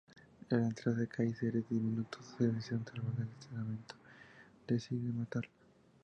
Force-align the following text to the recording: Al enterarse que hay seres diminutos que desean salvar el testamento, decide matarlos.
Al 0.49 0.63
enterarse 0.63 1.07
que 1.07 1.21
hay 1.21 1.31
seres 1.35 1.63
diminutos 1.69 2.25
que 2.35 2.45
desean 2.45 2.83
salvar 2.87 3.19
el 3.21 3.27
testamento, 3.35 3.95
decide 4.67 5.13
matarlos. 5.13 5.53